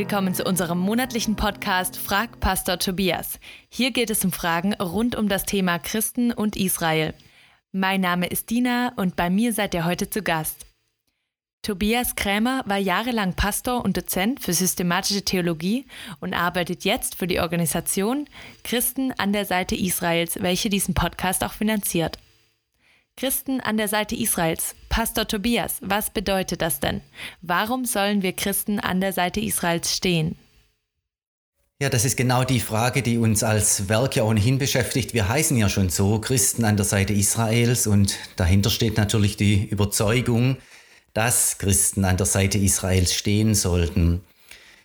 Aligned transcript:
willkommen 0.00 0.32
zu 0.34 0.44
unserem 0.44 0.78
monatlichen 0.78 1.36
Podcast 1.36 1.98
Frag 1.98 2.40
Pastor 2.40 2.78
Tobias. 2.78 3.38
Hier 3.68 3.90
geht 3.90 4.08
es 4.08 4.24
um 4.24 4.32
Fragen 4.32 4.72
rund 4.72 5.14
um 5.14 5.28
das 5.28 5.44
Thema 5.44 5.78
Christen 5.78 6.32
und 6.32 6.56
Israel. 6.56 7.12
Mein 7.70 8.00
Name 8.00 8.26
ist 8.26 8.48
Dina 8.48 8.94
und 8.96 9.14
bei 9.14 9.28
mir 9.28 9.52
seid 9.52 9.74
ihr 9.74 9.84
heute 9.84 10.08
zu 10.08 10.22
Gast. 10.22 10.64
Tobias 11.60 12.14
Krämer 12.16 12.62
war 12.64 12.78
jahrelang 12.78 13.34
Pastor 13.34 13.84
und 13.84 13.94
Dozent 13.94 14.40
für 14.40 14.54
systematische 14.54 15.22
Theologie 15.22 15.84
und 16.18 16.32
arbeitet 16.32 16.84
jetzt 16.84 17.16
für 17.16 17.26
die 17.26 17.40
Organisation 17.40 18.26
Christen 18.64 19.12
an 19.18 19.34
der 19.34 19.44
Seite 19.44 19.76
Israels, 19.76 20.38
welche 20.40 20.70
diesen 20.70 20.94
Podcast 20.94 21.44
auch 21.44 21.52
finanziert. 21.52 22.16
Christen 23.20 23.60
an 23.60 23.76
der 23.76 23.86
Seite 23.86 24.16
Israels. 24.16 24.74
Pastor 24.88 25.28
Tobias, 25.28 25.76
was 25.82 26.08
bedeutet 26.08 26.62
das 26.62 26.80
denn? 26.80 27.02
Warum 27.42 27.84
sollen 27.84 28.22
wir 28.22 28.32
Christen 28.32 28.80
an 28.80 29.02
der 29.02 29.12
Seite 29.12 29.40
Israels 29.40 29.94
stehen? 29.94 30.36
Ja, 31.82 31.90
das 31.90 32.06
ist 32.06 32.16
genau 32.16 32.44
die 32.44 32.60
Frage, 32.60 33.02
die 33.02 33.18
uns 33.18 33.42
als 33.42 33.90
Werk 33.90 34.16
ja 34.16 34.22
ohnehin 34.22 34.56
beschäftigt. 34.56 35.12
Wir 35.12 35.28
heißen 35.28 35.54
ja 35.58 35.68
schon 35.68 35.90
so 35.90 36.18
Christen 36.18 36.64
an 36.64 36.78
der 36.78 36.86
Seite 36.86 37.12
Israels 37.12 37.86
und 37.86 38.16
dahinter 38.36 38.70
steht 38.70 38.96
natürlich 38.96 39.36
die 39.36 39.66
Überzeugung, 39.66 40.56
dass 41.12 41.58
Christen 41.58 42.06
an 42.06 42.16
der 42.16 42.24
Seite 42.24 42.56
Israels 42.56 43.12
stehen 43.12 43.54
sollten. 43.54 44.22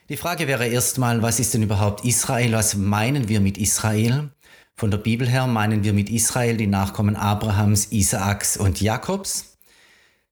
Die 0.09 0.17
Frage 0.17 0.49
wäre 0.49 0.67
erstmal, 0.67 1.21
was 1.21 1.39
ist 1.39 1.53
denn 1.53 1.63
überhaupt 1.63 2.03
Israel? 2.03 2.51
Was 2.51 2.75
meinen 2.75 3.29
wir 3.29 3.39
mit 3.39 3.57
Israel? 3.57 4.29
Von 4.77 4.91
der 4.91 4.97
Bibel 4.97 5.29
her 5.29 5.47
meinen 5.47 5.85
wir 5.85 5.93
mit 5.93 6.09
Israel 6.09 6.57
die 6.57 6.67
Nachkommen 6.67 7.15
Abrahams, 7.15 7.93
Isaaks 7.93 8.57
und 8.57 8.81
Jakobs. 8.81 9.57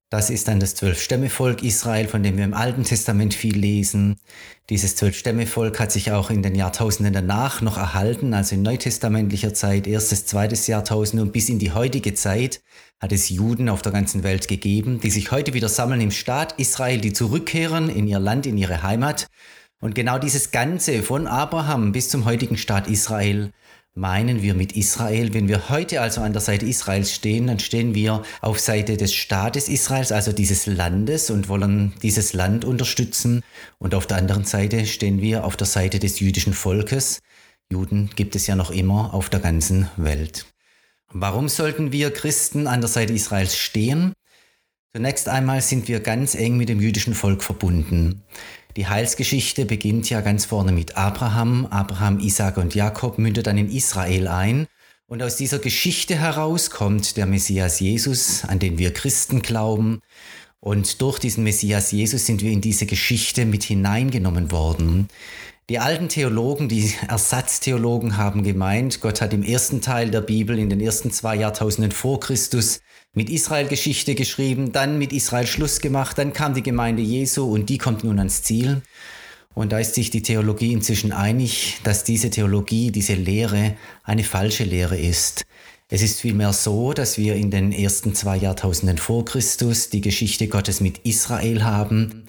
Das 0.10 0.30
ist 0.30 0.50
dann 0.50 0.60
das 0.60 0.76
Zwölf-Stämme-Volk 0.76 1.64
Israel, 1.64 2.10
von 2.10 2.24
dem 2.24 2.36
wir 2.36 2.44
im 2.44 2.54
Alten 2.54 2.84
Testament 2.84 3.34
viel 3.34 3.58
lesen. 3.58 4.18
Dieses 4.70 4.98
Zwölf-Stämme-Volk 4.98 5.80
hat 5.80 5.94
sich 5.94 6.12
auch 6.12 6.30
in 6.30 6.44
den 6.44 6.56
Jahrtausenden 6.56 7.14
danach 7.14 7.62
noch 7.62 7.78
erhalten, 7.78 8.34
also 8.34 8.56
in 8.56 8.64
neutestamentlicher 8.64 9.54
Zeit, 9.54 9.88
erstes, 9.88 10.26
zweites 10.26 10.68
Jahrtausend 10.68 11.22
und 11.22 11.32
bis 11.32 11.48
in 11.48 11.58
die 11.58 11.72
heutige 11.72 12.14
Zeit 12.14 12.62
hat 13.00 13.14
es 13.14 13.30
Juden 13.30 13.70
auf 13.70 13.82
der 13.82 13.94
ganzen 13.94 14.24
Welt 14.24 14.50
gegeben, 14.50 15.00
die 15.00 15.10
sich 15.10 15.32
heute 15.32 15.54
wieder 15.54 15.70
sammeln 15.70 16.02
im 16.02 16.12
Staat 16.12 16.60
Israel, 16.60 17.00
die 17.00 17.14
zurückkehren 17.14 17.88
in 17.88 18.08
ihr 18.08 18.20
Land, 18.20 18.46
in 18.46 18.58
ihre 18.58 18.84
Heimat. 18.84 19.28
Und 19.80 19.96
genau 19.96 20.20
dieses 20.20 20.52
Ganze 20.52 21.02
von 21.02 21.28
Abraham 21.28 21.94
bis 21.94 22.10
zum 22.10 22.26
heutigen 22.26 22.58
Staat 22.58 22.90
Israel 22.90 23.54
meinen 23.96 24.42
wir 24.42 24.54
mit 24.54 24.74
Israel. 24.74 25.34
Wenn 25.34 25.48
wir 25.48 25.70
heute 25.70 26.02
also 26.02 26.22
an 26.22 26.34
der 26.34 26.42
Seite 26.42 26.66
Israels 26.66 27.14
stehen, 27.14 27.48
dann 27.48 27.60
stehen 27.60 27.94
wir 27.94 28.24
auf 28.42 28.60
Seite 28.60 28.98
des 28.98 29.14
Staates 29.14 29.70
Israels, 29.70 30.12
also 30.12 30.32
dieses 30.32 30.66
Landes 30.66 31.30
und 31.30 31.48
wollen 31.50 31.94
dieses 32.02 32.34
Land 32.34 32.66
unterstützen. 32.66 33.44
Und 33.78 33.94
auf 33.96 34.08
der 34.08 34.18
anderen 34.18 34.46
Seite 34.46 34.86
stehen 34.86 35.22
wir 35.22 35.44
auf 35.46 35.58
der 35.58 35.68
Seite 35.68 36.00
des 36.00 36.20
jüdischen 36.20 36.54
Volkes. 36.54 37.20
Juden 37.70 38.10
gibt 38.16 38.36
es 38.36 38.48
ja 38.48 38.56
noch 38.56 38.72
immer 38.72 39.14
auf 39.14 39.30
der 39.30 39.40
ganzen 39.40 39.90
Welt. 39.98 40.46
Warum 41.12 41.48
sollten 41.48 41.92
wir 41.92 42.12
Christen 42.12 42.68
an 42.68 42.82
der 42.82 42.90
Seite 42.90 43.14
Israels 43.14 43.56
stehen? 43.56 44.14
Zunächst 44.96 45.28
einmal 45.28 45.62
sind 45.62 45.88
wir 45.88 46.00
ganz 46.00 46.36
eng 46.36 46.58
mit 46.58 46.70
dem 46.70 46.80
jüdischen 46.80 47.16
Volk 47.16 47.44
verbunden. 47.44 48.24
Die 48.76 48.88
Heilsgeschichte 48.88 49.66
beginnt 49.66 50.10
ja 50.10 50.22
ganz 50.22 50.46
vorne 50.46 50.72
mit 50.72 50.98
Abraham. 50.98 51.68
Abraham, 51.68 52.20
Isaac 52.20 52.58
und 52.58 52.74
Jakob 52.74 53.20
mündet 53.20 53.46
dann 53.46 53.58
in 53.60 53.70
Israel 53.70 54.28
ein. 54.28 54.66
Und 55.06 55.22
aus 55.22 55.36
dieser 55.36 55.60
Geschichte 55.60 56.16
heraus 56.16 56.72
kommt 56.72 57.18
der 57.18 57.28
Messias 57.28 57.80
Jesus, 57.80 58.46
an 58.46 58.58
den 58.58 58.80
wir 58.80 58.92
Christen 58.92 59.44
glauben. 59.44 60.00
Und 60.60 61.02
durch 61.02 61.20
diesen 61.20 61.44
Messias 61.44 61.92
Jesus 61.92 62.26
sind 62.26 62.42
wir 62.42 62.52
in 62.52 62.62
diese 62.62 62.88
Geschichte 62.88 63.46
mit 63.46 63.64
hineingenommen 63.64 64.50
worden. 64.50 65.08
Die 65.70 65.80
alten 65.80 66.10
Theologen, 66.10 66.68
die 66.68 66.94
Ersatztheologen 67.08 68.18
haben 68.18 68.44
gemeint, 68.44 69.00
Gott 69.00 69.22
hat 69.22 69.34
im 69.34 69.44
ersten 69.44 69.80
Teil 69.80 70.12
der 70.12 70.20
Bibel 70.22 70.60
in 70.60 70.70
den 70.70 70.82
ersten 70.82 71.10
zwei 71.12 71.36
Jahrtausenden 71.36 71.92
vor 71.92 72.20
Christus 72.20 72.82
mit 73.14 73.30
Israel 73.30 73.68
Geschichte 73.68 74.16
geschrieben, 74.16 74.74
dann 74.74 74.98
mit 74.98 75.14
Israel 75.14 75.48
Schluss 75.48 75.80
gemacht, 75.80 76.18
dann 76.18 76.34
kam 76.34 76.54
die 76.54 76.64
Gemeinde 76.64 77.02
Jesu 77.02 77.46
und 77.46 77.70
die 77.70 77.78
kommt 77.78 78.04
nun 78.04 78.20
ans 78.20 78.44
Ziel. 78.44 78.82
Und 79.54 79.72
da 79.72 79.80
ist 79.80 79.94
sich 79.94 80.10
die 80.10 80.24
Theologie 80.24 80.74
inzwischen 80.74 81.14
einig, 81.14 81.78
dass 81.84 82.04
diese 82.04 82.30
Theologie, 82.30 82.92
diese 82.92 83.14
Lehre 83.14 83.76
eine 84.04 84.24
falsche 84.24 84.64
Lehre 84.64 84.98
ist. 84.98 85.46
Es 85.90 86.02
ist 86.02 86.20
vielmehr 86.20 86.54
so, 86.54 86.92
dass 86.92 87.18
wir 87.18 87.36
in 87.36 87.52
den 87.52 87.72
ersten 87.72 88.16
zwei 88.16 88.36
Jahrtausenden 88.36 88.98
vor 88.98 89.24
Christus 89.26 89.90
die 89.90 90.02
Geschichte 90.02 90.48
Gottes 90.48 90.82
mit 90.82 90.98
Israel 91.06 91.64
haben 91.64 92.26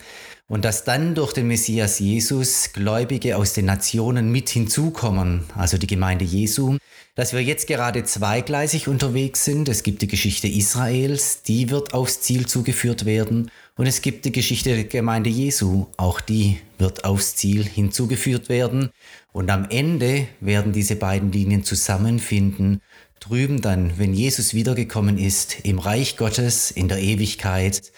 und 0.49 0.65
dass 0.65 0.85
dann 0.85 1.15
durch 1.15 1.33
den 1.33 1.49
Messias 1.49 1.99
Jesus 1.99 2.73
Gläubige 2.73 3.37
aus 3.37 3.55
den 3.55 3.65
Nationen 3.65 4.31
mit 4.31 4.51
hinzukommen, 4.51 5.45
also 5.57 5.79
die 5.79 5.87
Gemeinde 5.87 6.25
Jesu, 6.25 6.77
dass 7.15 7.33
wir 7.33 7.41
jetzt 7.41 7.67
gerade 7.67 8.05
zweigleisig 8.05 8.89
unterwegs 8.89 9.45
sind. 9.45 9.69
Es 9.69 9.83
gibt 9.83 10.03
die 10.03 10.09
Geschichte 10.09 10.49
Israels, 10.49 11.43
die 11.43 11.71
wird 11.71 11.95
aufs 11.95 12.21
Ziel 12.21 12.47
zugeführt 12.47 13.05
werden. 13.05 13.51
Und 13.77 13.87
es 13.87 14.03
gibt 14.03 14.25
die 14.25 14.33
Geschichte 14.33 14.75
der 14.75 14.85
Gemeinde 14.85 15.31
Jesu, 15.31 15.87
auch 15.97 16.21
die 16.21 16.59
wird 16.77 17.05
aufs 17.05 17.37
Ziel 17.37 17.65
hinzugeführt 17.65 18.49
werden. 18.49 18.91
Und 19.33 19.51
am 19.51 19.67
Ende 19.71 20.27
werden 20.41 20.73
diese 20.73 20.97
beiden 20.97 21.33
Linien 21.33 21.65
zusammenfinden. 21.65 22.83
Drüben 23.21 23.63
dann, 23.63 23.97
wenn 23.97 24.13
Jesus 24.13 24.53
wiedergekommen 24.53 25.17
ist, 25.17 25.57
im 25.63 25.79
Reich 25.79 26.17
Gottes, 26.17 26.71
in 26.71 26.89
der 26.89 26.99
Ewigkeit, 26.99 27.93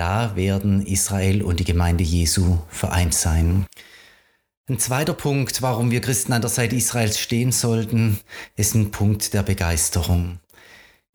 da 0.00 0.34
werden 0.34 0.86
Israel 0.86 1.42
und 1.42 1.60
die 1.60 1.64
Gemeinde 1.64 2.02
Jesu 2.02 2.56
vereint 2.70 3.12
sein. 3.12 3.66
Ein 4.66 4.78
zweiter 4.78 5.12
Punkt, 5.12 5.60
warum 5.60 5.90
wir 5.90 6.00
Christen 6.00 6.32
an 6.32 6.40
der 6.40 6.48
Seite 6.48 6.74
Israels 6.74 7.18
stehen 7.18 7.52
sollten, 7.52 8.18
ist 8.56 8.74
ein 8.74 8.92
Punkt 8.92 9.34
der 9.34 9.42
Begeisterung. 9.42 10.38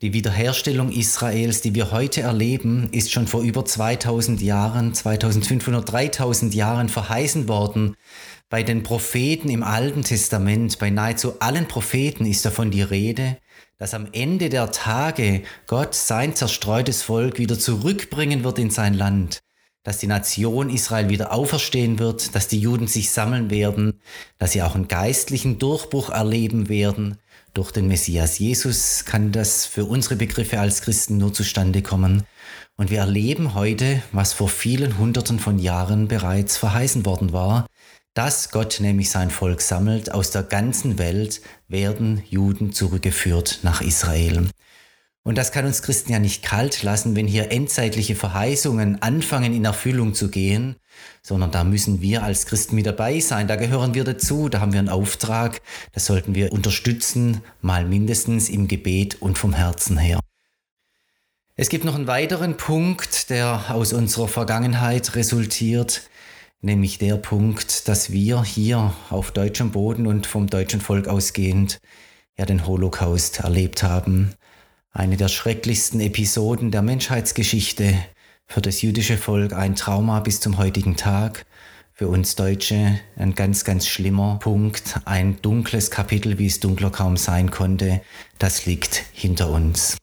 Die 0.04 0.14
Wiederherstellung 0.14 0.92
Israels, 0.92 1.62
die 1.62 1.74
wir 1.74 1.90
heute 1.90 2.22
erleben, 2.22 2.90
ist 2.92 3.12
schon 3.12 3.26
vor 3.26 3.42
über 3.42 3.66
2000 3.66 4.40
Jahren, 4.40 4.94
2500, 4.94 5.92
3000 5.92 6.54
Jahren 6.54 6.88
verheißen 6.88 7.48
worden. 7.48 7.96
Bei 8.50 8.62
den 8.62 8.84
Propheten 8.84 9.50
im 9.50 9.64
Alten 9.64 10.04
Testament, 10.04 10.78
bei 10.78 10.92
nahezu 10.92 11.40
allen 11.40 11.68
Propheten 11.68 12.28
ist 12.28 12.46
davon 12.46 12.70
die 12.70 12.84
Rede, 12.84 13.38
dass 13.78 13.94
am 13.94 14.08
Ende 14.12 14.50
der 14.50 14.72
Tage 14.72 15.44
Gott 15.68 15.96
sein 15.96 16.36
zerstreutes 16.36 17.04
Volk 17.04 17.38
wieder 17.40 17.60
zurückbringen 17.60 18.44
wird 18.44 18.60
in 18.60 18.70
sein 18.70 18.94
Land 18.94 19.42
dass 19.86 20.00
die 20.00 20.08
Nation 20.08 20.72
Israel 20.72 21.10
wieder 21.10 21.32
auferstehen 21.32 22.00
wird, 22.00 22.34
dass 22.36 22.48
die 22.48 22.60
Juden 22.60 22.88
sich 22.88 23.12
sammeln 23.12 23.52
werden, 23.52 24.02
dass 24.40 24.52
sie 24.52 24.64
auch 24.64 24.74
einen 24.74 24.88
geistlichen 24.88 25.60
Durchbruch 25.60 26.10
erleben 26.10 26.70
werden. 26.70 27.20
Durch 27.54 27.72
den 27.72 27.88
Messias 27.88 28.40
Jesus 28.40 29.06
kann 29.06 29.32
das 29.32 29.68
für 29.68 29.86
unsere 29.86 30.16
Begriffe 30.16 30.60
als 30.60 30.82
Christen 30.82 31.20
nur 31.20 31.34
zustande 31.34 31.84
kommen. 31.84 32.24
Und 32.76 32.90
wir 32.90 32.98
erleben 32.98 33.54
heute, 33.54 34.02
was 34.12 34.34
vor 34.34 34.50
vielen 34.50 34.98
Hunderten 34.98 35.40
von 35.40 35.60
Jahren 35.60 36.08
bereits 36.08 36.58
verheißen 36.58 37.06
worden 37.06 37.32
war, 37.32 37.68
dass 38.16 38.50
Gott 38.50 38.80
nämlich 38.80 39.12
sein 39.12 39.30
Volk 39.30 39.62
sammelt. 39.62 40.12
Aus 40.12 40.32
der 40.32 40.42
ganzen 40.42 40.98
Welt 40.98 41.42
werden 41.68 42.24
Juden 42.28 42.72
zurückgeführt 42.72 43.60
nach 43.62 43.82
Israel. 43.82 44.48
Und 45.24 45.38
das 45.38 45.52
kann 45.52 45.66
uns 45.66 45.82
Christen 45.82 46.12
ja 46.12 46.20
nicht 46.20 46.44
kalt 46.44 46.82
lassen, 46.84 47.16
wenn 47.16 47.28
hier 47.28 47.52
endzeitliche 47.52 48.16
Verheißungen 48.16 49.02
anfangen 49.02 49.54
in 49.54 49.66
Erfüllung 49.66 50.14
zu 50.14 50.30
gehen, 50.30 50.76
sondern 51.24 51.52
da 51.52 51.64
müssen 51.64 52.00
wir 52.00 52.24
als 52.24 52.46
Christen 52.46 52.76
mit 52.76 52.86
dabei 52.86 53.20
sein, 53.20 53.48
da 53.48 53.56
gehören 53.56 53.96
wir 53.96 54.04
dazu, 54.04 54.50
da 54.50 54.62
haben 54.62 54.72
wir 54.72 54.80
einen 54.80 54.90
Auftrag, 54.90 55.62
das 55.94 56.06
sollten 56.06 56.36
wir 56.36 56.54
unterstützen, 56.54 57.42
mal 57.62 57.86
mindestens 57.86 58.50
im 58.50 58.68
Gebet 58.68 59.22
und 59.22 59.38
vom 59.38 59.54
Herzen 59.54 59.98
her. 59.98 60.20
Es 61.56 61.70
gibt 61.70 61.86
noch 61.86 61.96
einen 61.96 62.08
weiteren 62.08 62.56
Punkt, 62.56 63.30
der 63.30 63.74
aus 63.74 63.94
unserer 63.94 64.28
Vergangenheit 64.28 65.16
resultiert, 65.16 66.04
nämlich 66.66 66.98
der 66.98 67.16
Punkt, 67.16 67.88
dass 67.88 68.12
wir 68.12 68.44
hier 68.44 68.94
auf 69.10 69.32
deutschem 69.32 69.72
Boden 69.72 70.08
und 70.08 70.26
vom 70.26 70.48
deutschen 70.48 70.82
Volk 70.82 71.08
ausgehend 71.08 71.80
ja 72.38 72.46
den 72.46 72.68
Holocaust 72.68 73.40
erlebt 73.40 73.84
haben. 73.84 74.34
Eine 74.92 75.16
der 75.16 75.30
schrecklichsten 75.30 76.02
Episoden 76.02 76.72
der 76.72 76.82
Menschheitsgeschichte, 76.82 77.94
für 78.48 78.62
das 78.62 78.82
jüdische 78.82 79.18
Volk 79.18 79.54
ein 79.54 79.76
Trauma 79.76 80.20
bis 80.20 80.40
zum 80.40 80.58
heutigen 80.58 80.96
Tag, 80.96 81.46
für 81.94 82.08
uns 82.08 82.36
Deutsche 82.36 83.00
ein 83.16 83.36
ganz, 83.36 83.64
ganz 83.64 83.88
schlimmer 83.88 84.40
Punkt, 84.40 85.00
ein 85.06 85.42
dunkles 85.42 85.92
Kapitel, 85.92 86.38
wie 86.40 86.48
es 86.48 86.60
dunkler 86.60 86.90
kaum 86.90 87.16
sein 87.16 87.52
konnte, 87.52 88.02
das 88.38 88.66
liegt 88.66 89.04
hinter 89.14 89.50
uns. 89.50 89.98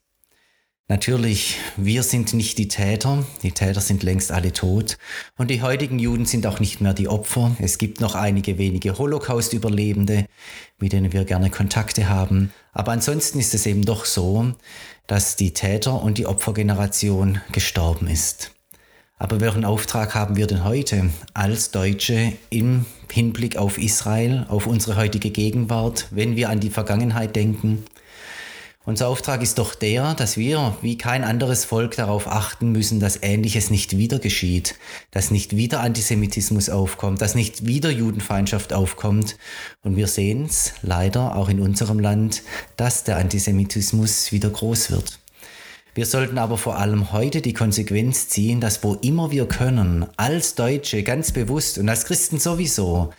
Natürlich, 0.89 1.59
wir 1.77 2.03
sind 2.03 2.33
nicht 2.33 2.57
die 2.57 2.67
Täter, 2.67 3.25
die 3.41 3.53
Täter 3.53 3.79
sind 3.79 4.03
längst 4.03 4.33
alle 4.33 4.51
tot 4.51 4.97
und 5.37 5.49
die 5.49 5.61
heutigen 5.61 5.97
Juden 5.97 6.25
sind 6.25 6.45
auch 6.45 6.59
nicht 6.59 6.81
mehr 6.81 6.93
die 6.93 7.07
Opfer. 7.07 7.55
Es 7.59 7.77
gibt 7.77 8.01
noch 8.01 8.15
einige 8.15 8.57
wenige 8.57 8.97
Holocaust-Überlebende, 8.97 10.25
mit 10.79 10.91
denen 10.91 11.13
wir 11.13 11.23
gerne 11.23 11.49
Kontakte 11.49 12.09
haben, 12.09 12.51
aber 12.73 12.91
ansonsten 12.91 13.39
ist 13.39 13.53
es 13.53 13.65
eben 13.65 13.85
doch 13.85 14.03
so, 14.03 14.51
dass 15.07 15.37
die 15.37 15.53
Täter- 15.53 16.01
und 16.01 16.17
die 16.17 16.25
Opfergeneration 16.25 17.39
gestorben 17.53 18.07
ist. 18.07 18.51
Aber 19.17 19.39
welchen 19.39 19.63
Auftrag 19.63 20.15
haben 20.15 20.35
wir 20.35 20.47
denn 20.47 20.65
heute 20.65 21.11
als 21.33 21.71
Deutsche 21.71 22.33
im 22.49 22.85
Hinblick 23.09 23.55
auf 23.55 23.77
Israel, 23.77 24.45
auf 24.49 24.67
unsere 24.67 24.97
heutige 24.97 25.29
Gegenwart, 25.29 26.07
wenn 26.11 26.35
wir 26.35 26.49
an 26.49 26.59
die 26.59 26.71
Vergangenheit 26.71 27.37
denken? 27.37 27.85
Unser 28.85 29.07
Auftrag 29.07 29.41
ist 29.41 29.59
doch 29.59 29.75
der, 29.75 30.13
dass 30.13 30.35
wir 30.35 30.75
wie 30.81 30.97
kein 30.97 31.23
anderes 31.23 31.63
Volk 31.63 31.95
darauf 31.95 32.27
achten 32.27 32.73
müssen, 32.73 32.99
dass 32.99 33.23
Ähnliches 33.23 33.69
nicht 33.69 33.97
wieder 33.97 34.19
geschieht, 34.19 34.75
dass 35.09 35.31
nicht 35.31 35.55
wieder 35.55 35.79
Antisemitismus 35.79 36.69
aufkommt, 36.69 37.21
dass 37.21 37.33
nicht 37.33 37.65
wieder 37.65 37.89
Judenfeindschaft 37.89 38.73
aufkommt. 38.73 39.37
Und 39.83 39.95
wir 39.95 40.07
sehen 40.07 40.47
es 40.47 40.73
leider 40.81 41.37
auch 41.37 41.47
in 41.47 41.61
unserem 41.61 41.97
Land, 41.99 42.43
dass 42.75 43.05
der 43.05 43.15
Antisemitismus 43.19 44.33
wieder 44.33 44.49
groß 44.49 44.91
wird. 44.91 45.17
Wir 45.95 46.05
sollten 46.05 46.37
aber 46.37 46.57
vor 46.57 46.77
allem 46.77 47.13
heute 47.13 47.39
die 47.39 47.53
Konsequenz 47.53 48.27
ziehen, 48.27 48.59
dass 48.59 48.83
wo 48.83 48.95
immer 48.95 49.31
wir 49.31 49.47
können, 49.47 50.07
als 50.17 50.55
Deutsche 50.55 51.03
ganz 51.03 51.31
bewusst 51.31 51.77
und 51.77 51.87
als 51.87 52.03
Christen 52.03 52.37
sowieso, 52.37 53.13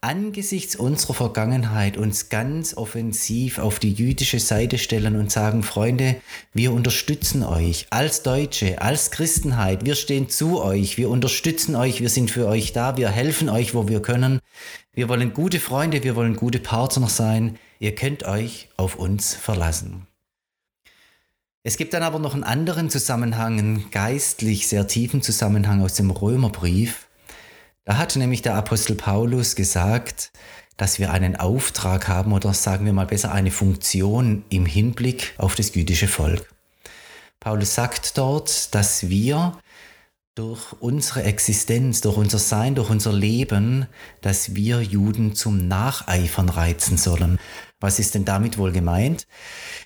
angesichts 0.00 0.76
unserer 0.76 1.14
Vergangenheit 1.14 1.96
uns 1.96 2.28
ganz 2.28 2.76
offensiv 2.76 3.58
auf 3.58 3.80
die 3.80 3.92
jüdische 3.92 4.38
Seite 4.38 4.78
stellen 4.78 5.16
und 5.16 5.32
sagen, 5.32 5.64
Freunde, 5.64 6.16
wir 6.52 6.72
unterstützen 6.72 7.42
euch 7.42 7.86
als 7.90 8.22
Deutsche, 8.22 8.80
als 8.80 9.10
Christenheit, 9.10 9.84
wir 9.84 9.96
stehen 9.96 10.28
zu 10.28 10.62
euch, 10.62 10.98
wir 10.98 11.10
unterstützen 11.10 11.74
euch, 11.74 12.00
wir 12.00 12.10
sind 12.10 12.30
für 12.30 12.46
euch 12.46 12.72
da, 12.72 12.96
wir 12.96 13.08
helfen 13.08 13.48
euch, 13.48 13.74
wo 13.74 13.88
wir 13.88 14.00
können. 14.00 14.38
Wir 14.92 15.08
wollen 15.08 15.32
gute 15.32 15.58
Freunde, 15.58 16.04
wir 16.04 16.14
wollen 16.14 16.36
gute 16.36 16.60
Partner 16.60 17.08
sein. 17.08 17.58
Ihr 17.80 17.94
könnt 17.94 18.24
euch 18.24 18.68
auf 18.76 18.96
uns 18.96 19.34
verlassen. 19.34 20.06
Es 21.64 21.76
gibt 21.76 21.92
dann 21.92 22.02
aber 22.02 22.18
noch 22.18 22.34
einen 22.34 22.44
anderen 22.44 22.88
Zusammenhang, 22.88 23.58
einen 23.58 23.90
geistlich 23.90 24.68
sehr 24.68 24.86
tiefen 24.86 25.22
Zusammenhang 25.22 25.82
aus 25.82 25.94
dem 25.94 26.10
Römerbrief. 26.10 27.07
Da 27.88 27.96
hat 27.96 28.16
nämlich 28.16 28.42
der 28.42 28.54
Apostel 28.54 28.96
Paulus 28.96 29.56
gesagt, 29.56 30.30
dass 30.76 30.98
wir 30.98 31.10
einen 31.10 31.36
Auftrag 31.36 32.06
haben 32.06 32.34
oder 32.34 32.52
sagen 32.52 32.84
wir 32.84 32.92
mal 32.92 33.06
besser 33.06 33.32
eine 33.32 33.50
Funktion 33.50 34.44
im 34.50 34.66
Hinblick 34.66 35.32
auf 35.38 35.54
das 35.54 35.74
jüdische 35.74 36.06
Volk. 36.06 36.52
Paulus 37.40 37.74
sagt 37.74 38.18
dort, 38.18 38.74
dass 38.74 39.08
wir 39.08 39.58
durch 40.34 40.74
unsere 40.80 41.22
Existenz, 41.22 42.02
durch 42.02 42.18
unser 42.18 42.38
Sein, 42.38 42.74
durch 42.74 42.90
unser 42.90 43.14
Leben, 43.14 43.86
dass 44.20 44.54
wir 44.54 44.82
Juden 44.82 45.34
zum 45.34 45.66
Nacheifern 45.66 46.50
reizen 46.50 46.98
sollen. 46.98 47.38
Was 47.80 48.00
ist 48.00 48.16
denn 48.16 48.24
damit 48.24 48.58
wohl 48.58 48.72
gemeint? 48.72 49.28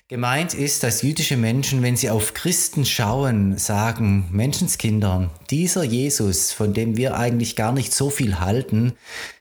Gemeint 0.07 0.55
ist, 0.55 0.81
dass 0.81 1.03
jüdische 1.03 1.37
Menschen, 1.37 1.83
wenn 1.83 1.95
sie 1.95 2.09
auf 2.09 2.33
Christen 2.33 2.85
schauen, 2.85 3.57
sagen, 3.59 4.27
Menschenskinder, 4.31 5.29
dieser 5.51 5.83
Jesus, 5.83 6.51
von 6.51 6.73
dem 6.73 6.97
wir 6.97 7.15
eigentlich 7.15 7.55
gar 7.55 7.71
nicht 7.71 7.93
so 7.93 8.09
viel 8.09 8.39
halten, 8.39 8.93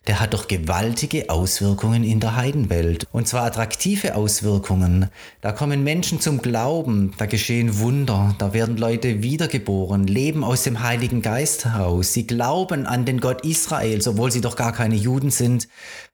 der 0.06 0.20
hat 0.20 0.34
doch 0.34 0.48
gewaltige 0.48 1.30
Auswirkungen 1.30 2.04
in 2.04 2.20
der 2.20 2.36
Heidenwelt. 2.36 3.06
Und 3.12 3.28
zwar 3.28 3.44
attraktive 3.44 4.14
Auswirkungen. 4.16 5.10
Da 5.40 5.52
kommen 5.52 5.84
Menschen 5.84 6.20
zum 6.20 6.42
Glauben, 6.42 7.12
da 7.18 7.26
geschehen 7.26 7.78
Wunder, 7.78 8.34
da 8.38 8.52
werden 8.52 8.76
Leute 8.76 9.22
wiedergeboren, 9.22 10.06
leben 10.06 10.44
aus 10.44 10.62
dem 10.64 10.82
Heiligen 10.82 11.22
Geist 11.22 11.64
heraus. 11.64 12.12
Sie 12.12 12.26
glauben 12.26 12.86
an 12.86 13.04
den 13.04 13.20
Gott 13.20 13.44
Israels, 13.44 14.08
obwohl 14.08 14.32
sie 14.32 14.40
doch 14.40 14.56
gar 14.56 14.72
keine 14.72 14.96
Juden 14.96 15.30
sind. 15.30 15.68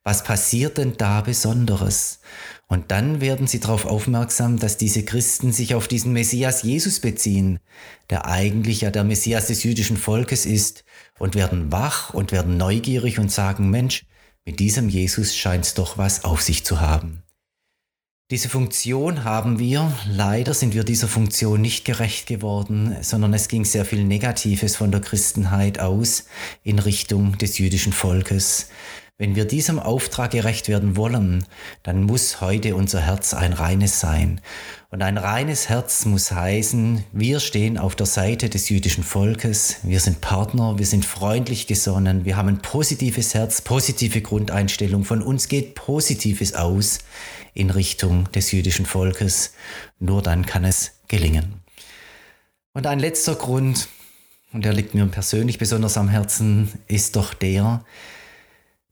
Was 0.08 0.24
passiert 0.24 0.78
denn 0.78 0.94
da 0.96 1.20
Besonderes? 1.20 2.20
Und 2.66 2.90
dann 2.92 3.20
werden 3.20 3.46
sie 3.46 3.60
darauf 3.60 3.84
aufmerksam, 3.84 4.58
dass 4.58 4.78
diese 4.78 5.04
Christen 5.04 5.52
sich 5.52 5.74
auf 5.74 5.86
diesen 5.86 6.14
Messias 6.14 6.62
Jesus 6.62 7.00
beziehen, 7.00 7.58
der 8.08 8.24
eigentlich 8.24 8.80
ja 8.80 8.90
der 8.90 9.04
Messias 9.04 9.48
des 9.48 9.64
jüdischen 9.64 9.98
Volkes 9.98 10.46
ist, 10.46 10.86
und 11.18 11.34
werden 11.34 11.72
wach 11.72 12.14
und 12.14 12.32
werden 12.32 12.56
neugierig 12.56 13.18
und 13.18 13.30
sagen, 13.30 13.68
Mensch, 13.68 14.06
mit 14.46 14.60
diesem 14.60 14.88
Jesus 14.88 15.36
scheint 15.36 15.66
es 15.66 15.74
doch 15.74 15.98
was 15.98 16.24
auf 16.24 16.40
sich 16.40 16.64
zu 16.64 16.80
haben. 16.80 17.22
Diese 18.30 18.48
Funktion 18.48 19.24
haben 19.24 19.58
wir, 19.58 19.92
leider 20.10 20.54
sind 20.54 20.72
wir 20.72 20.84
dieser 20.84 21.08
Funktion 21.08 21.60
nicht 21.60 21.84
gerecht 21.84 22.26
geworden, 22.26 22.96
sondern 23.02 23.34
es 23.34 23.48
ging 23.48 23.66
sehr 23.66 23.84
viel 23.84 24.04
Negatives 24.04 24.74
von 24.74 24.90
der 24.90 25.02
Christenheit 25.02 25.80
aus 25.80 26.24
in 26.62 26.78
Richtung 26.78 27.36
des 27.36 27.58
jüdischen 27.58 27.92
Volkes. 27.92 28.68
Wenn 29.20 29.34
wir 29.34 29.46
diesem 29.46 29.80
Auftrag 29.80 30.30
gerecht 30.30 30.68
werden 30.68 30.96
wollen, 30.96 31.44
dann 31.82 32.04
muss 32.04 32.40
heute 32.40 32.76
unser 32.76 33.00
Herz 33.00 33.34
ein 33.34 33.52
reines 33.52 33.98
sein. 33.98 34.40
Und 34.90 35.02
ein 35.02 35.18
reines 35.18 35.68
Herz 35.68 36.04
muss 36.04 36.30
heißen, 36.30 37.02
wir 37.10 37.40
stehen 37.40 37.78
auf 37.78 37.96
der 37.96 38.06
Seite 38.06 38.48
des 38.48 38.68
jüdischen 38.68 39.02
Volkes, 39.02 39.78
wir 39.82 39.98
sind 39.98 40.20
Partner, 40.20 40.78
wir 40.78 40.86
sind 40.86 41.04
freundlich 41.04 41.66
gesonnen, 41.66 42.26
wir 42.26 42.36
haben 42.36 42.46
ein 42.46 42.62
positives 42.62 43.34
Herz, 43.34 43.60
positive 43.60 44.22
Grundeinstellung, 44.22 45.04
von 45.04 45.20
uns 45.20 45.48
geht 45.48 45.74
Positives 45.74 46.54
aus 46.54 47.00
in 47.54 47.70
Richtung 47.70 48.30
des 48.30 48.52
jüdischen 48.52 48.86
Volkes. 48.86 49.52
Nur 49.98 50.22
dann 50.22 50.46
kann 50.46 50.64
es 50.64 50.92
gelingen. 51.08 51.54
Und 52.72 52.86
ein 52.86 53.00
letzter 53.00 53.34
Grund, 53.34 53.88
und 54.52 54.64
der 54.64 54.74
liegt 54.74 54.94
mir 54.94 55.04
persönlich 55.06 55.58
besonders 55.58 55.96
am 55.96 56.08
Herzen, 56.08 56.70
ist 56.86 57.16
doch 57.16 57.34
der, 57.34 57.84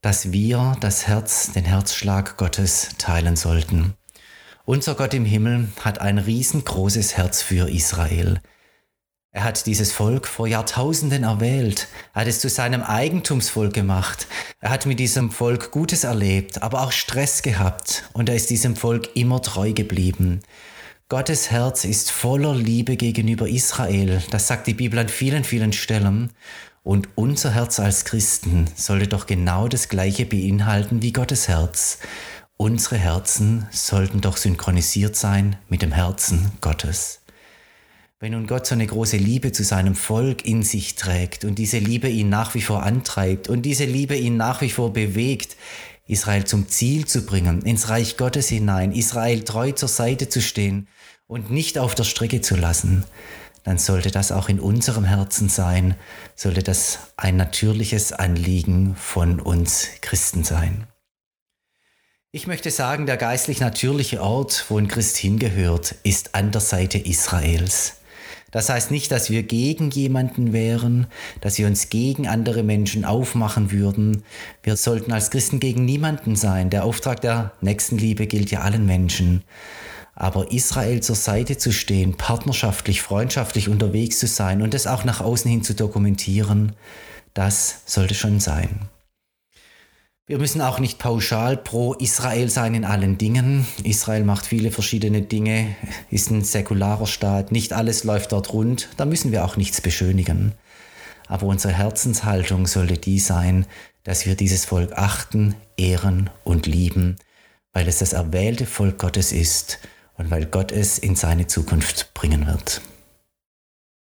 dass 0.03 0.33
wir 0.33 0.77
das 0.81 1.07
Herz, 1.07 1.53
den 1.53 1.65
Herzschlag 1.65 2.37
Gottes 2.37 2.91
teilen 2.99 3.37
sollten. 3.37 3.95
Unser 4.65 4.95
Gott 4.95 5.15
im 5.15 5.25
Himmel 5.25 5.69
hat 5.81 6.01
ein 6.01 6.19
riesengroßes 6.19 7.17
Herz 7.17 7.43
für 7.43 7.71
Israel. 7.71 8.41
Er 9.37 9.45
hat 9.45 9.67
dieses 9.67 9.93
Volk 9.93 10.27
vor 10.27 10.47
Jahrtausenden 10.47 11.23
erwählt. 11.23 11.89
Er 12.15 12.23
hat 12.23 12.29
es 12.29 12.41
zu 12.41 12.49
seinem 12.49 12.83
Eigentumsvolk 12.83 13.75
gemacht. 13.75 14.27
Er 14.61 14.71
hat 14.71 14.87
mit 14.87 14.99
diesem 14.99 15.31
Volk 15.31 15.73
Gutes 15.73 16.05
erlebt, 16.05 16.63
aber 16.63 16.81
auch 16.81 16.91
Stress 16.91 17.43
gehabt. 17.43 18.09
Und 18.15 18.31
er 18.31 18.35
ist 18.35 18.49
diesem 18.49 18.77
Volk 18.77 19.11
immer 19.15 19.43
treu 19.43 19.75
geblieben. 19.75 20.41
Gottes 21.11 21.51
Herz 21.51 21.85
ist 21.85 22.11
voller 22.11 22.55
Liebe 22.55 22.97
gegenüber 22.97 23.47
Israel. 23.47 24.23
Das 24.31 24.49
sagt 24.49 24.67
die 24.67 24.75
Bibel 24.75 24.99
an 24.99 25.09
vielen, 25.09 25.45
vielen 25.45 25.73
Stellen. 25.73 26.33
Und 26.87 27.09
unser 27.17 27.51
Herz 27.51 27.81
als 27.81 28.05
Christen 28.05 28.71
sollte 28.77 29.09
doch 29.09 29.27
genau 29.27 29.67
das 29.67 29.89
gleiche 29.89 30.25
beinhalten 30.25 31.03
wie 31.03 31.13
Gottes 31.13 31.49
Herz. 31.49 31.99
Unsere 32.57 32.97
Herzen 32.97 33.67
sollten 33.73 34.21
doch 34.21 34.37
synchronisiert 34.37 35.17
sein 35.17 35.57
mit 35.69 35.83
dem 35.83 35.91
Herzen 35.91 36.53
Gottes. 36.61 37.23
Wenn 38.21 38.35
nun 38.35 38.47
Gott 38.47 38.69
so 38.69 38.77
eine 38.77 38.87
große 38.87 39.17
Liebe 39.17 39.51
zu 39.51 39.65
seinem 39.65 39.97
Volk 39.97 40.45
in 40.45 40.63
sich 40.63 40.95
trägt 40.95 41.45
und 41.45 41.57
diese 41.57 41.79
Liebe 41.79 42.09
ihn 42.09 42.29
nach 42.29 42.55
wie 42.55 42.63
vor 42.63 42.85
antreibt 42.85 43.49
und 43.49 43.63
diese 43.63 43.85
Liebe 43.85 44.15
ihn 44.15 44.37
nach 44.37 44.61
wie 44.61 44.71
vor 44.71 44.93
bewegt, 44.93 45.57
Israel 46.07 46.45
zum 46.45 46.69
Ziel 46.69 47.05
zu 47.05 47.27
bringen, 47.27 47.63
ins 47.63 47.89
Reich 47.89 48.17
Gottes 48.17 48.47
hinein, 48.47 48.93
Israel 48.93 49.43
treu 49.43 49.73
zur 49.73 49.89
Seite 49.89 50.29
zu 50.29 50.41
stehen 50.41 50.87
und 51.27 51.51
nicht 51.51 51.79
auf 51.79 51.97
der 51.97 52.05
Strecke 52.05 52.43
zu 52.43 52.55
lassen, 52.55 53.05
dann 53.67 53.79
sollte 53.79 54.13
das 54.13 54.31
auch 54.31 54.49
in 54.49 54.61
unserem 54.61 55.05
Herzen 55.05 55.49
sein, 55.49 55.97
sollte 56.37 56.63
das 56.63 57.01
ein 57.17 57.37
natürliches 57.37 58.13
Anliegen 58.13 58.95
von 58.95 59.41
uns 59.41 59.89
Christen 60.03 60.45
sein. 60.45 60.87
Ich 62.31 62.47
möchte 62.47 62.71
sagen, 62.71 63.07
der 63.07 63.17
geistlich 63.17 63.59
natürliche 63.59 64.23
Ort, 64.23 64.67
wo 64.69 64.79
ein 64.79 64.87
Christ 64.87 65.17
hingehört, 65.17 65.97
ist 66.05 66.37
an 66.37 66.53
der 66.53 66.61
Seite 66.61 66.99
Israels. 66.99 67.95
Das 68.53 68.69
heißt 68.69 68.93
nicht, 68.93 69.11
dass 69.11 69.31
wir 69.31 69.43
gegen 69.43 69.91
jemanden 69.91 70.53
wären, 70.53 71.09
dass 71.41 71.59
wir 71.59 71.67
uns 71.67 71.91
gegen 71.91 72.29
andere 72.29 72.63
Menschen 72.63 73.05
aufmachen 73.05 73.73
würden. 73.73 74.23
Wir 74.63 74.77
sollten 74.77 75.11
als 75.11 75.33
Christen 75.33 75.59
gegen 75.59 75.85
niemanden 75.85 76.37
sein. 76.37 76.71
Der 76.71 76.85
Auftrag 76.85 77.21
der 77.21 77.51
Nächstenliebe 77.63 78.29
gilt 78.29 78.53
ja 78.53 78.61
allen 78.61 78.87
Menschen. 78.87 79.43
Aber 80.19 80.51
Israel 80.51 81.03
zur 81.03 81.15
Seite 81.15 81.59
zu 81.59 81.73
stehen, 81.73 82.17
partnerschaftlich, 82.17 83.03
freundschaftlich 83.03 83.69
unterwegs 83.69 84.19
zu 84.19 84.27
sein 84.27 84.63
und 84.63 84.73
das 84.73 84.87
auch 84.87 85.05
nach 85.05 85.21
außen 85.21 85.51
hin 85.51 85.63
zu 85.63 85.75
dokumentieren, 85.75 86.73
das 87.35 87.83
sollte 87.85 88.15
schon 88.15 88.41
sein. 88.41 88.89
Wir 90.27 90.39
müssen 90.39 90.63
auch 90.63 90.79
nicht 90.81 90.99
pauschal 90.99 91.59
pro 91.59 91.93
Israel 91.93 92.49
sein 92.49 92.75
in 92.75 92.87
allen 92.87 93.19
Dingen. 93.19 93.67
Israel 93.85 94.25
macht 94.25 94.47
viele 94.47 94.71
verschiedene 94.71 95.21
Dinge, 95.21 95.77
ist 96.11 96.31
ein 96.31 96.43
säkularer 96.43 97.07
Staat, 97.07 97.53
nicht 97.53 97.75
alles 97.75 98.03
läuft 98.03 98.33
dort 98.33 98.55
rund, 98.55 98.89
da 98.97 99.05
müssen 99.05 99.33
wir 99.33 99.45
auch 99.45 99.59
nichts 99.59 99.83
beschönigen. 99.83 100.55
Aber 101.29 101.47
unsere 101.47 101.75
Herzenshaltung 101.75 102.67
sollte 102.67 102.97
die 102.97 103.19
sein, 103.19 103.67
dass 104.03 104.25
wir 104.25 104.35
dieses 104.35 104.65
Volk 104.65 104.95
achten, 104.95 105.55
ehren 105.77 106.31
und 106.43 106.67
lieben, 106.67 107.17
weil 107.75 107.87
es 107.87 107.99
das 107.99 108.15
erwählte 108.15 108.65
Volk 108.65 108.99
Gottes 108.99 109.31
ist 109.31 109.79
und 110.17 110.31
weil 110.31 110.47
Gott 110.47 110.73
es 110.73 110.99
in 110.99 111.17
seine 111.17 111.47
Zukunft 111.47 112.15
bringen 112.15 112.47
wird. 112.47 112.81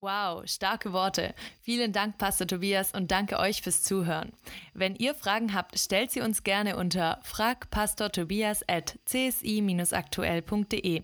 Wow, 0.02 0.46
starke 0.46 0.94
Worte. 0.94 1.34
Vielen 1.60 1.92
Dank, 1.92 2.16
Pastor 2.16 2.46
Tobias, 2.46 2.94
und 2.94 3.10
danke 3.10 3.38
euch 3.38 3.60
fürs 3.60 3.82
Zuhören. 3.82 4.32
Wenn 4.72 4.96
ihr 4.96 5.14
Fragen 5.14 5.52
habt, 5.52 5.78
stellt 5.78 6.10
sie 6.10 6.22
uns 6.22 6.42
gerne 6.42 6.76
unter 6.76 7.20
fragpastortobias 7.22 8.66
at 8.66 8.98
csi-aktuell.de. 9.04 11.02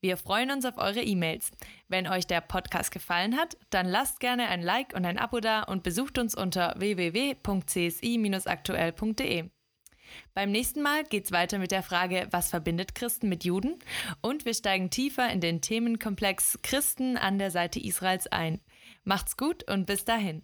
Wir 0.00 0.16
freuen 0.16 0.52
uns 0.52 0.64
auf 0.64 0.78
eure 0.78 1.02
E-Mails. 1.02 1.50
Wenn 1.88 2.06
euch 2.06 2.28
der 2.28 2.40
Podcast 2.40 2.92
gefallen 2.92 3.36
hat, 3.36 3.56
dann 3.70 3.86
lasst 3.86 4.20
gerne 4.20 4.46
ein 4.46 4.62
Like 4.62 4.94
und 4.94 5.04
ein 5.04 5.18
Abo 5.18 5.40
da 5.40 5.64
und 5.64 5.82
besucht 5.82 6.16
uns 6.18 6.36
unter 6.36 6.76
www.csi-aktuell.de. 6.78 9.50
Beim 10.34 10.50
nächsten 10.50 10.82
Mal 10.82 11.04
geht's 11.04 11.32
weiter 11.32 11.58
mit 11.58 11.70
der 11.70 11.82
Frage, 11.82 12.28
was 12.30 12.50
verbindet 12.50 12.94
Christen 12.94 13.28
mit 13.28 13.44
Juden? 13.44 13.78
Und 14.20 14.44
wir 14.44 14.54
steigen 14.54 14.90
tiefer 14.90 15.30
in 15.30 15.40
den 15.40 15.60
Themenkomplex 15.60 16.58
Christen 16.62 17.16
an 17.16 17.38
der 17.38 17.50
Seite 17.50 17.80
Israels 17.80 18.26
ein. 18.26 18.60
Macht's 19.04 19.36
gut 19.36 19.68
und 19.70 19.86
bis 19.86 20.04
dahin. 20.04 20.42